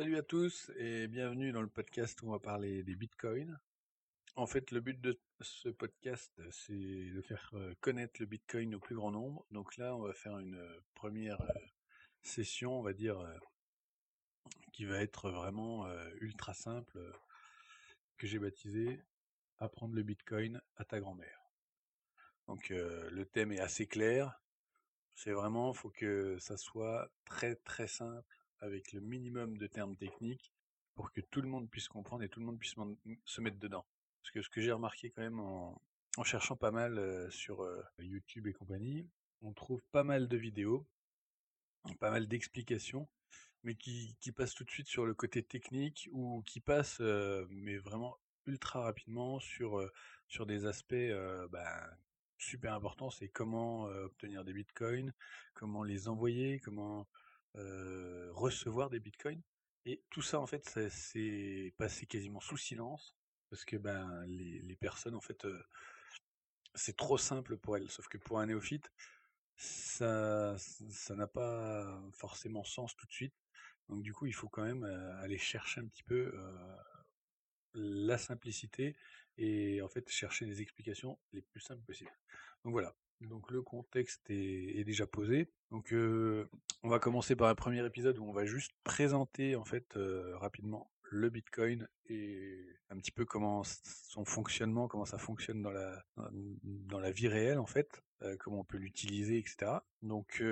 [0.00, 3.60] Salut à tous et bienvenue dans le podcast où on va parler des bitcoins.
[4.34, 8.78] En fait, le but de ce podcast, c'est de faire euh, connaître le bitcoin au
[8.78, 9.44] plus grand nombre.
[9.50, 11.52] Donc là, on va faire une euh, première euh,
[12.22, 13.18] session, on va dire,
[14.72, 15.86] qui va être vraiment
[16.22, 16.98] ultra simple,
[18.16, 19.02] que j'ai baptisé
[19.58, 21.52] Apprendre le bitcoin à ta grand-mère.
[22.46, 24.40] Donc le thème est assez clair.
[25.14, 30.52] C'est vraiment, faut que ça soit très très simple avec le minimum de termes techniques
[30.94, 32.74] pour que tout le monde puisse comprendre et tout le monde puisse
[33.24, 33.86] se mettre dedans.
[34.22, 35.80] Parce que ce que j'ai remarqué quand même en,
[36.24, 39.08] cherchant pas mal euh, sur euh, YouTube et compagnie,
[39.40, 40.86] on trouve pas mal de vidéos,
[41.98, 43.08] pas mal d'explications,
[43.62, 47.78] mais qui, passent tout de suite sur le côté technique ou qui passent, euh, mais
[47.78, 49.88] vraiment ultra rapidement sur,
[50.28, 50.94] sur des aspects
[51.50, 51.96] ben,
[52.36, 55.12] super importants, c'est comment obtenir des bitcoins,
[55.54, 57.06] comment les envoyer, comment
[57.54, 59.42] recevoir des bitcoins.
[59.86, 63.16] Et tout ça, en fait, ça s'est passé quasiment sous silence,
[63.48, 65.46] parce que ben les, personnes, en fait,
[66.74, 67.90] c'est trop simple pour elles.
[67.90, 68.90] Sauf que pour un néophyte,
[69.56, 73.34] ça ça n'a pas forcément sens tout de suite.
[73.88, 74.84] Donc du coup, il faut quand même
[75.22, 76.32] aller chercher un petit peu
[77.74, 78.96] la simplicité
[79.36, 82.12] et en fait chercher les explications les plus simples possibles.
[82.64, 82.94] Donc voilà.
[83.20, 85.50] Donc le contexte est, déjà posé.
[85.70, 85.94] Donc
[86.82, 89.98] on va commencer par un premier épisode où on va juste présenter en fait
[90.34, 96.04] rapidement le Bitcoin et un petit peu comment son fonctionnement, comment ça fonctionne dans la
[96.62, 98.02] dans la vie réelle en fait,
[98.38, 99.72] comment on peut l'utiliser, etc.
[100.02, 100.42] Donc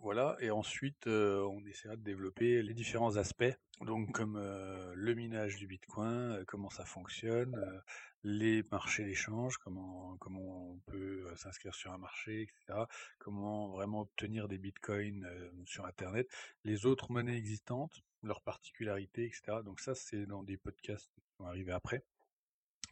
[0.00, 5.66] voilà, et ensuite on essaiera de développer les différents aspects, donc comme le minage du
[5.66, 7.82] Bitcoin, comment ça fonctionne,
[8.22, 12.84] les marchés d'échange, comment comment on peut s'inscrire sur un marché, etc.
[13.18, 15.28] Comment vraiment obtenir des bitcoins
[15.66, 16.28] sur Internet,
[16.64, 19.58] les autres monnaies existantes, leurs particularités, etc.
[19.64, 22.02] Donc ça, c'est dans des podcasts qui vont arriver après.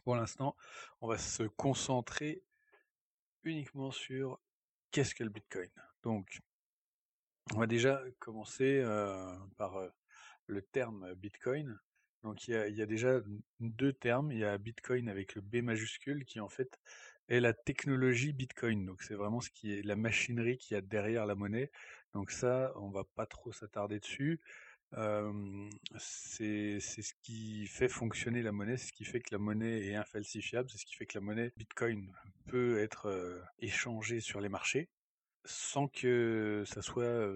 [0.03, 0.55] Pour l'instant,
[1.01, 2.43] on va se concentrer
[3.43, 4.39] uniquement sur
[4.91, 5.69] qu'est-ce que le Bitcoin.
[6.03, 6.39] Donc,
[7.53, 8.83] on va déjà commencer
[9.57, 9.77] par
[10.47, 11.77] le terme Bitcoin.
[12.23, 13.19] Donc il y, a, déjà
[13.59, 14.31] deux termes.
[14.31, 16.79] Il y a Bitcoin avec le B majuscule qui en fait
[17.27, 18.85] est la technologie Bitcoin.
[18.85, 21.69] Donc c'est vraiment ce qui est la machinerie qui y a derrière la monnaie.
[22.13, 24.39] Donc ça, on va pas trop s'attarder dessus
[25.97, 29.95] c'est ce qui fait fonctionner la monnaie, c'est ce qui fait que la monnaie est
[29.95, 32.11] infalsifiable, c'est ce qui fait que la monnaie Bitcoin
[32.47, 34.89] peut être échangée sur les marchés
[35.45, 37.27] sans que ça soit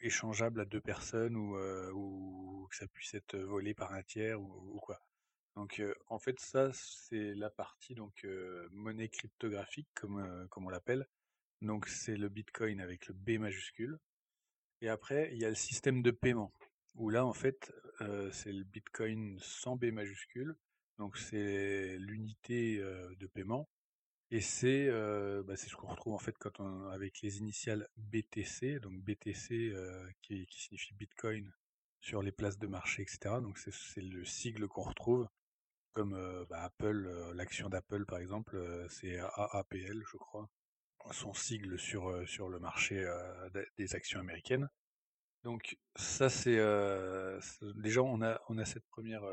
[0.00, 5.00] échangeable à deux personnes ou, que ça puisse être volé par un tiers ou, quoi.
[5.54, 8.26] Donc en fait ça c'est la partie donc
[8.70, 11.06] monnaie cryptographique comme on l'appelle.
[11.60, 13.98] Donc c'est le Bitcoin avec le B majuscule.
[14.82, 16.52] Et après, il y a le système de paiement,
[16.96, 17.72] où là, en fait,
[18.32, 20.56] c'est le Bitcoin sans B majuscule,
[20.98, 23.68] donc c'est l'unité de paiement,
[24.32, 24.88] et c'est
[25.44, 29.72] bah, ce qu'on retrouve en fait quand on, avec les initiales BTC, donc BTC
[30.20, 31.52] qui, signifie Bitcoin
[32.00, 33.36] sur les places de marché, etc.
[33.40, 35.28] Donc c'est le sigle qu'on retrouve,
[35.92, 36.18] comme
[36.50, 40.50] bah, Apple, l'action d'Apple par exemple, c'est AAPL, je crois
[41.10, 43.04] son sigle sur, sur le marché
[43.76, 44.68] des actions américaines.
[45.44, 46.58] Donc ça c'est
[47.76, 49.24] déjà on a on a cette première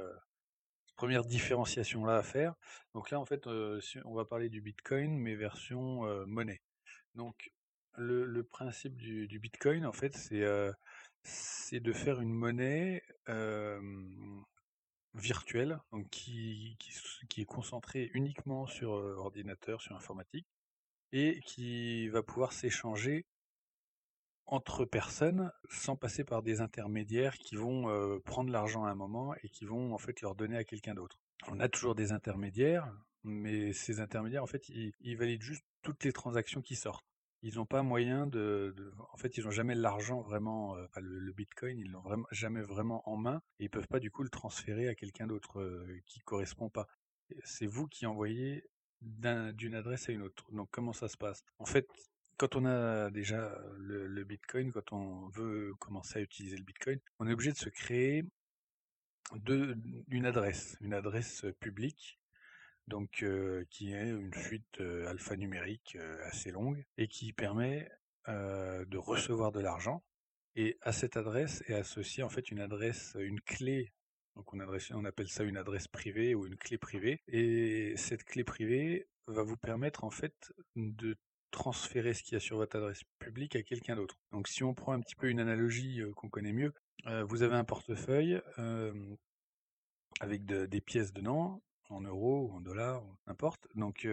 [0.96, 2.56] première différenciation là à faire.
[2.96, 6.62] Donc là en fait on va parler du Bitcoin mais version monnaie.
[7.16, 7.52] Donc
[7.96, 10.16] le, principe du, Bitcoin en fait
[11.24, 13.04] c'est de faire une monnaie
[15.14, 16.78] virtuelle donc qui,
[17.30, 20.48] qui est concentrée uniquement sur ordinateur, sur informatique
[21.12, 23.26] et qui va pouvoir s'échanger
[24.46, 29.50] entre personnes sans passer par des intermédiaires qui vont prendre l'argent à un moment et
[29.50, 31.20] qui vont en fait leur donner à quelqu'un d'autre.
[31.48, 32.92] On a toujours des intermédiaires,
[33.24, 37.06] mais ces intermédiaires en fait ils, valident juste toutes les transactions qui sortent.
[37.42, 38.76] Ils n'ont pas moyen de,
[39.14, 43.42] en fait ils n'ont jamais l'argent vraiment, le, Bitcoin ils l'ont jamais vraiment en main
[43.60, 46.88] et ils peuvent pas du coup le transférer à quelqu'un d'autre qui correspond pas.
[47.44, 48.64] C'est vous qui envoyez
[49.02, 50.46] d'une adresse à une autre.
[50.52, 51.44] Donc comment ça se passe?
[51.60, 51.88] En fait,
[52.38, 57.28] quand on a déjà le, Bitcoin, quand on veut commencer à utiliser le Bitcoin, on
[57.28, 58.24] est obligé de se créer
[60.10, 62.20] une adresse, une adresse publique,
[62.88, 63.26] donc
[63.70, 67.92] qui est une suite alphanumérique assez longue et qui permet
[68.28, 70.04] de recevoir de l'argent.
[70.56, 73.94] Et à cette adresse est associée en fait une adresse, une clé
[74.40, 77.22] donc on, appelle ça une adresse privée ou une clé privée.
[77.28, 81.18] Et cette clé privée va vous permettre en fait de
[81.52, 84.18] transférer ce qu'il y a sur votre adresse publique à quelqu'un d'autre.
[84.32, 86.74] Donc si on prend un petit peu une analogie qu'on connaît mieux,
[87.28, 88.42] vous avez un portefeuille
[90.22, 93.68] avec des pièces dedans, en euros ou en dollars, n'importe.
[93.76, 94.08] Donc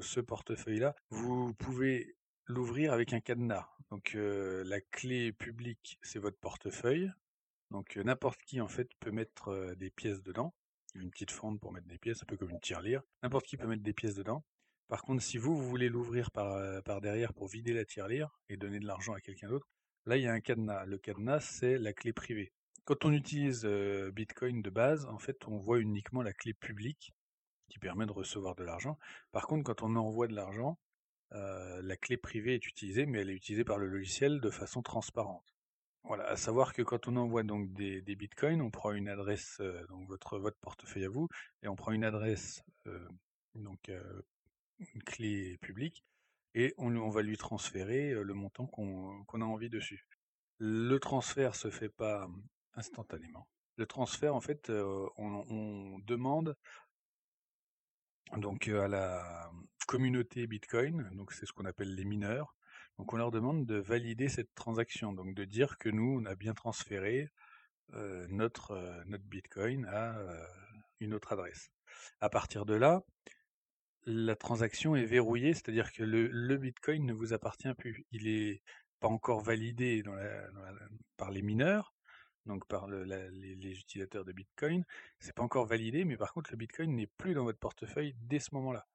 [0.00, 2.14] ce portefeuille-là, vous pouvez
[2.46, 3.68] l'ouvrir avec un cadenas.
[3.90, 7.10] Donc la clé publique, c'est votre portefeuille.
[7.72, 10.54] Donc n'importe qui en fait peut mettre des pièces dedans.
[10.94, 13.02] Une petite fente pour mettre des pièces, un peu comme une tirelire.
[13.22, 14.44] N'importe qui peut mettre des pièces dedans.
[14.88, 18.58] Par contre, si vous, vous voulez l'ouvrir par, par derrière pour vider la tirelire et
[18.58, 19.66] donner de l'argent à quelqu'un d'autre,
[20.04, 20.84] là il y a un cadenas.
[20.84, 22.52] Le cadenas, c'est la clé privée.
[22.84, 27.14] Quand on utilise Bitcoin de base, en fait, on voit uniquement la clé publique
[27.70, 28.98] qui permet de recevoir de l'argent.
[29.30, 30.78] Par contre, quand on envoie de l'argent,
[31.30, 35.51] la clé privée est utilisée, mais elle est utilisée par le logiciel de façon transparente.
[36.04, 40.08] Voilà, à savoir que quand on envoie donc des, bitcoins, on prend une adresse, donc
[40.08, 41.28] votre, votre portefeuille à vous,
[41.62, 42.64] et on prend une adresse,
[43.54, 43.90] donc
[44.94, 46.04] une clé publique,
[46.54, 50.06] et on, on va lui transférer le montant qu'on a envie dessus.
[50.58, 52.28] Le transfert se fait pas
[52.74, 53.48] instantanément.
[53.76, 54.70] Le transfert, en fait,
[55.16, 56.56] on, demande
[58.36, 59.50] donc à la
[59.86, 62.54] communauté Bitcoin, donc c'est ce qu'on appelle les mineurs.
[62.98, 66.34] Donc on leur demande de valider cette transaction, donc de dire que nous on a
[66.34, 67.30] bien transféré
[68.28, 70.16] notre notre Bitcoin à
[71.00, 71.70] une autre adresse.
[72.20, 73.02] À partir de là,
[74.06, 78.04] la transaction est verrouillée, c'est-à-dire que le, Bitcoin ne vous appartient plus.
[78.10, 78.62] Il est
[79.00, 80.02] pas encore validé
[81.16, 81.94] par les mineurs,
[82.46, 84.84] donc par les, utilisateurs de Bitcoin.
[85.18, 88.40] C'est pas encore validé, mais par contre le Bitcoin n'est plus dans votre portefeuille dès
[88.40, 88.86] ce moment-là.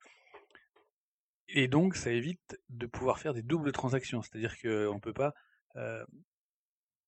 [1.50, 5.34] Et donc ça évite de pouvoir faire des doubles transactions, c'est-à-dire qu'on ne peut pas
[5.76, 6.06] euh,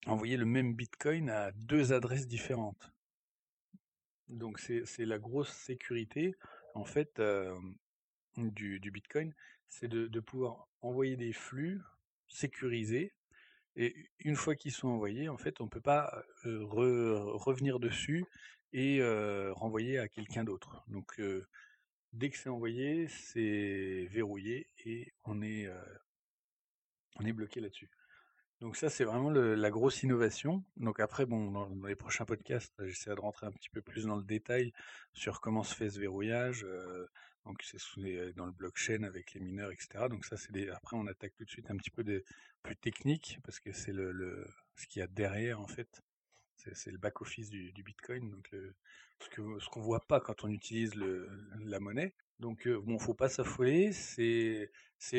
[0.06, 2.92] envoyer le même Bitcoin à deux adresses différentes.
[4.28, 6.36] Donc c'est la grosse sécurité
[6.76, 7.58] en fait euh,
[8.38, 9.34] du, Bitcoin,
[9.68, 11.82] c'est de pouvoir envoyer des flux
[12.28, 13.12] sécurisés
[13.76, 18.26] et une fois qu'ils sont envoyés, en fait, on ne peut pas revenir dessus
[18.74, 19.02] et
[19.54, 20.84] renvoyer à quelqu'un d'autre.
[20.88, 21.22] Donc,
[22.14, 25.70] dès que c'est envoyé, c'est verrouillé et on est,
[27.20, 27.90] on est bloqué là-dessus.
[28.62, 30.64] Donc ça, c'est vraiment la grosse innovation.
[30.76, 34.18] Donc après, bon, dans, les prochains podcasts, j'essaierai de rentrer un petit peu plus dans
[34.18, 34.74] le détail
[35.14, 36.66] sur comment se fait ce verrouillage.
[37.46, 40.08] donc c'est dans le blockchain avec les mineurs, etc.
[40.10, 42.04] Donc ça, c'est après, on attaque tout de suite un petit peu
[42.64, 44.46] plus techniques parce que c'est le,
[44.76, 46.02] ce qu'il y a derrière en fait.
[46.74, 48.30] C'est le back office du, Bitcoin.
[48.30, 48.50] Donc
[49.20, 51.30] ce que ce qu'on voit pas quand on utilise le,
[51.60, 52.14] la monnaie.
[52.40, 54.72] Donc euh, bon, faut pas s'affoler, c'est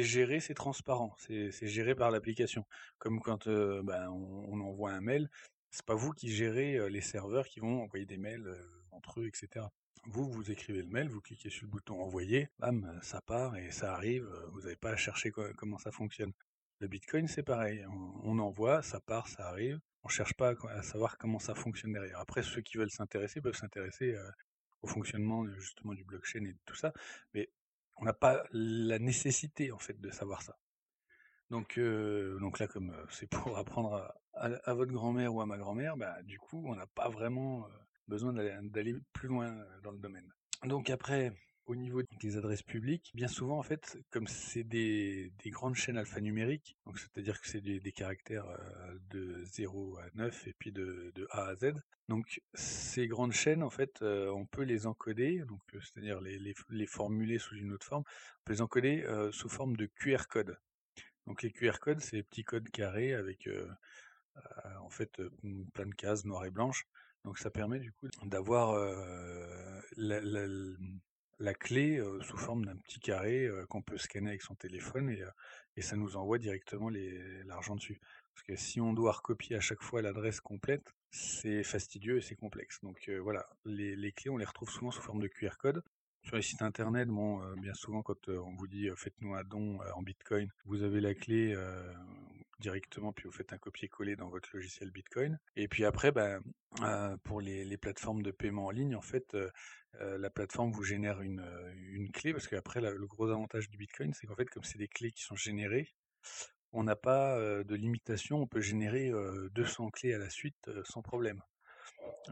[0.02, 2.64] géré, c'est transparent, c'est géré par l'application.
[2.98, 5.30] Comme quand ben, on, envoie un mail,
[5.70, 8.48] c'est pas vous qui gérez euh, les serveurs qui vont envoyer des mails
[8.90, 9.66] entre eux, etc.
[10.06, 13.70] Vous, vous écrivez le mail, vous cliquez sur le bouton envoyer, bam, ça part et
[13.70, 14.26] ça arrive.
[14.52, 16.32] Vous n'avez pas à chercher comment ça fonctionne.
[16.80, 17.84] Le Bitcoin, c'est pareil.
[18.22, 19.78] On, envoie, ça part, ça arrive.
[20.02, 22.18] On cherche pas à savoir comment ça fonctionne derrière.
[22.18, 24.16] Après, ceux qui veulent s'intéresser peuvent s'intéresser
[24.82, 26.92] au fonctionnement justement du blockchain et de tout ça,
[27.34, 27.50] mais
[27.96, 30.56] on n'a pas la nécessité en fait de savoir ça.
[31.50, 35.96] Donc, euh, là, comme euh, c'est pour apprendre à, votre grand-mère ou à ma grand-mère,
[35.96, 37.68] bah, du coup, on n'a pas vraiment euh,
[38.08, 40.32] besoin d'aller plus loin dans le domaine.
[40.64, 41.32] Donc après,
[41.70, 46.76] au niveau des adresses publiques, bien souvent, en fait, comme c'est des, grandes chaînes alphanumériques,
[46.84, 51.46] donc c'est-à-dire que c'est des, caractères euh, de 0 à 9 et puis de, A
[51.46, 51.74] à Z.
[52.08, 56.86] Donc ces grandes chaînes, en fait, euh, on peut les encoder, donc euh, c'est-à-dire les,
[56.86, 60.58] formuler sous une autre forme, on peut les encoder sous forme de QR code.
[61.28, 63.48] Donc les QR codes, c'est des petits codes carrés avec
[64.80, 65.22] en fait
[65.72, 66.84] plein de cases noires et blanches.
[67.24, 68.74] Donc ça permet du coup d'avoir
[69.96, 70.48] la, la
[71.54, 75.22] clé sous forme d'un petit carré qu'on peut scanner avec son téléphone et,
[75.76, 76.90] et ça nous envoie directement
[77.46, 78.00] l'argent dessus.
[78.34, 82.36] Parce que si on doit recopier à chaque fois l'adresse complète, c'est fastidieux et c'est
[82.36, 82.80] complexe.
[82.82, 85.82] Donc voilà, les, les, clés, on les retrouve souvent sous forme de QR code.
[86.22, 90.02] Sur les sites internet, bon, bien souvent quand on vous dit faites-nous un don en
[90.02, 91.56] Bitcoin, vous avez la clé
[92.60, 95.38] directement, puis vous faites un copier-coller dans votre logiciel Bitcoin.
[95.56, 96.40] Et puis après, ben,
[97.24, 99.36] pour les, les, plateformes de paiement en ligne, en fait,
[99.98, 104.26] la plateforme vous génère une, une clé, parce qu'après, le gros avantage du Bitcoin, c'est
[104.26, 105.88] qu'en fait, comme c'est des clés qui sont générées,
[106.72, 109.10] on n'a pas de limitation, on peut générer
[109.52, 111.42] 200 clés à la suite sans problème.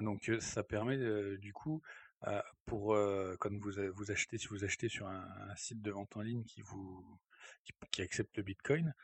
[0.00, 0.98] Donc ça permet
[1.38, 1.82] du coup,
[2.66, 2.96] pour
[3.38, 6.62] quand vous, vous achetez, si vous achetez sur un, site de vente en ligne qui
[6.62, 7.04] vous
[7.90, 8.94] qui, accepte le Bitcoin,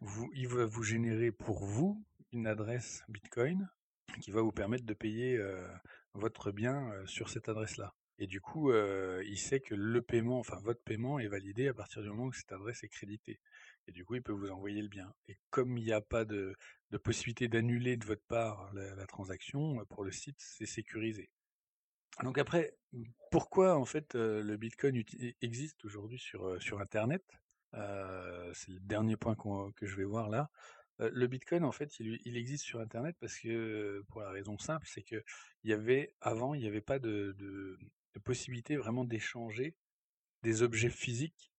[0.00, 3.68] vous, il va vous générer pour vous une adresse Bitcoin
[4.20, 5.40] qui va vous permettre de payer
[6.14, 7.94] votre bien sur cette adresse-là.
[8.18, 12.02] Et du coup, il sait que le paiement, enfin votre paiement est validé à partir
[12.02, 13.40] du moment où cette adresse est créditée.
[13.88, 15.12] Et du coup, il peut vous envoyer le bien.
[15.26, 16.54] Et comme il n'y a pas de,
[17.02, 21.30] possibilité d'annuler de votre part la, transaction, pour le site, c'est sécurisé.
[22.22, 22.76] Donc après,
[23.30, 25.02] pourquoi en fait le Bitcoin
[25.42, 27.24] existe aujourd'hui sur, sur Internet?
[27.72, 30.50] C'est le dernier point que je vais voir là.
[30.98, 35.02] le Bitcoin, en fait, il, existe sur Internet parce que, pour la raison simple, c'est
[35.02, 35.22] que
[35.62, 37.78] il y avait avant, il n'y avait pas de
[38.24, 39.76] possibilité vraiment d'échanger
[40.42, 41.49] des objets physiques.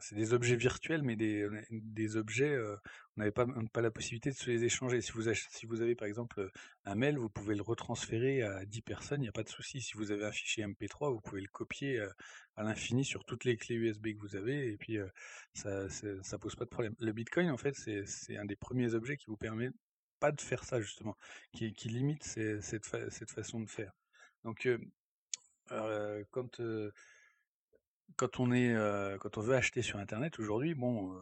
[0.00, 2.76] C'est des objets virtuels, mais des, des objets, euh,
[3.16, 5.00] on n'avait pas, pas la possibilité de se les échanger.
[5.00, 6.50] Si vous, si vous avez par exemple
[6.84, 9.80] un mail, vous pouvez le retransférer à 10 personnes, il n'y a pas de souci.
[9.80, 12.08] Si vous avez un fichier MP3, vous pouvez le copier euh,
[12.56, 15.08] à l'infini sur toutes les clés USB que vous avez, et puis euh,
[15.52, 16.94] ça, ça pose pas de problème.
[17.00, 19.70] Le Bitcoin, en fait, c'est un des premiers objets qui vous permet
[20.20, 21.16] pas de faire ça justement,
[21.52, 23.92] qui, qui limite cette, cette façon de faire.
[24.44, 24.68] Donc
[26.30, 26.60] quand,
[28.16, 28.74] quand on est,
[29.20, 31.14] quand on veut acheter sur internet aujourd'hui, bon,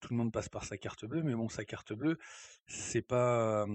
[0.00, 2.18] tout le monde passe par sa carte bleue, mais bon, sa carte bleue,
[2.66, 3.66] c'est pas,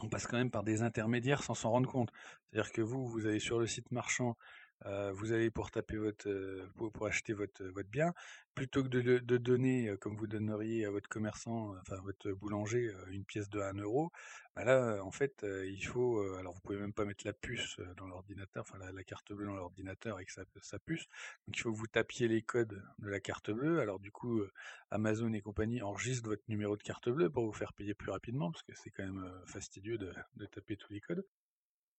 [0.00, 2.10] on passe quand même par des intermédiaires sans s'en rendre compte.
[2.50, 4.36] C'est-à-dire que vous, vous allez sur le site marchand
[4.84, 6.28] vous allez pour taper votre
[6.76, 8.12] pour, acheter votre votre bien.
[8.54, 13.50] Plutôt que de, donner comme vous donneriez à votre commerçant enfin votre boulanger une pièce
[13.50, 14.10] de 1 euro
[14.54, 18.06] bah là en fait il faut alors vous pouvez même pas mettre la puce dans
[18.06, 21.06] l'ordinateur enfin la, carte bleue dans l'ordinateur avec sa, sa puce.
[21.46, 23.80] Donc il faut que vous tapiez les codes de la carte bleue.
[23.80, 24.42] Alors du coup
[24.90, 28.50] Amazon et compagnie enregistrent votre numéro de carte bleue pour vous faire payer plus rapidement
[28.50, 31.26] parce que c'est quand même fastidieux de taper tous les codes.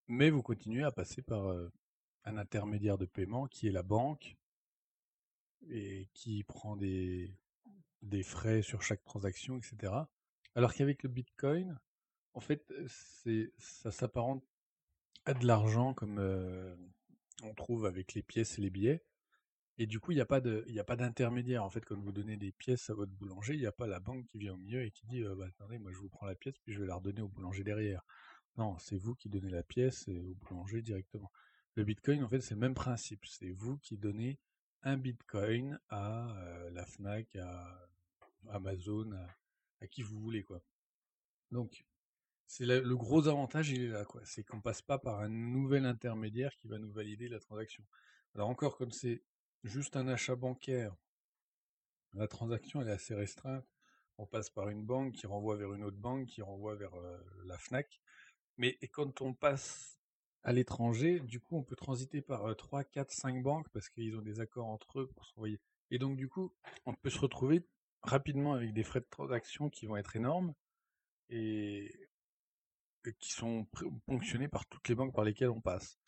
[0.08, 1.54] Mais vous continuez à passer par
[2.28, 4.38] un intermédiaire de paiement qui est la banque
[5.70, 7.34] et qui prend des,
[8.24, 9.94] frais sur chaque transaction, etc.
[10.56, 11.80] Alors qu'avec le Bitcoin,
[12.34, 14.44] en fait, c'est ça s'apparente
[15.26, 16.76] à de l'argent comme euh,
[17.44, 19.04] on trouve avec les pièces et les billets.
[19.80, 21.64] Et du coup, il n'y a pas de, il a pas d'intermédiaire.
[21.64, 24.00] En fait, quand vous donnez des pièces à votre boulanger, il n'y a pas la
[24.00, 26.26] banque qui vient au milieu et qui dit, euh, bah, attendez, moi je vous prends
[26.26, 28.04] la pièce puis je vais la redonner au boulanger derrière.
[28.58, 31.32] Non, c'est vous qui donnez la pièce au boulanger directement.
[31.78, 33.24] Le Bitcoin, en fait, c'est le même principe.
[33.28, 34.40] C'est vous qui donnez
[34.82, 37.88] un Bitcoin à euh, la Fnac, à
[38.50, 39.12] Amazon,
[39.80, 40.60] à, qui vous voulez, quoi.
[41.52, 41.86] Donc,
[42.48, 44.22] c'est le gros avantage, il est là, quoi.
[44.26, 47.86] C'est qu'on passe pas par un nouvel intermédiaire qui va nous valider la transaction.
[48.34, 49.22] Alors encore, comme c'est
[49.64, 50.96] juste un achat bancaire,
[52.14, 53.68] la transaction elle est assez restreinte.
[54.18, 57.20] On passe par une banque qui renvoie vers une autre banque, qui renvoie vers euh,
[57.46, 58.02] la Fnac.
[58.58, 59.97] Mais quand on passe
[60.48, 64.22] à l'étranger, du coup, on peut transiter par 3, 4, 5 banques parce qu'ils ont
[64.22, 65.60] des accords entre eux pour s'envoyer.
[65.92, 66.54] Et donc, du coup,
[66.86, 67.68] on peut se retrouver
[68.02, 70.54] rapidement avec des frais de transaction qui vont être énormes
[71.30, 71.92] et
[73.20, 73.68] qui sont
[74.06, 76.00] ponctionnés par toutes les banques par lesquelles on passe.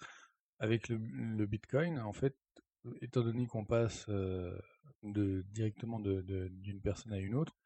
[0.60, 2.38] Avec le, Bitcoin, en fait,
[3.02, 4.58] étant donné qu'on passe euh,
[5.04, 7.58] directement d'une personne à une autre,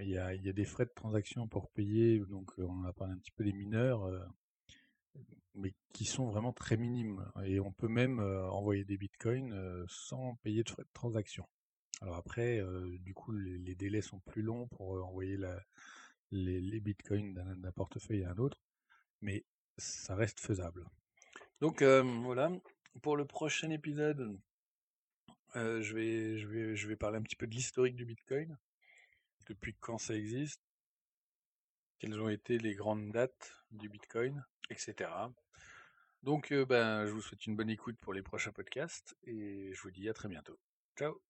[0.00, 2.92] il y, a, il y, a, des frais de transaction pour payer, donc on a
[2.92, 4.18] parlé un petit peu des mineurs, euh,
[5.56, 7.24] mais qui sont vraiment très minimes.
[7.44, 11.48] Et on peut même euh, envoyer des bitcoins euh, sans payer de frais de transaction.
[12.02, 15.58] Alors après, euh, du coup, les, délais sont plus longs pour envoyer la,
[16.30, 18.60] les, bitcoins d'un portefeuille à un autre,
[19.22, 19.44] mais
[19.78, 20.84] ça reste faisable.
[21.60, 22.50] Donc voilà,
[23.00, 24.38] pour le prochain épisode,
[25.54, 28.58] je, vais, je, vais, je vais parler un petit peu de l'historique du bitcoin,
[29.48, 30.60] depuis quand ça existe,
[31.98, 35.08] quelles ont été les grandes dates du bitcoin, etc.
[36.26, 39.90] Donc, ben, je vous souhaite une bonne écoute pour les prochains podcasts et je vous
[39.90, 40.58] dis à très bientôt.
[40.98, 41.22] Ciao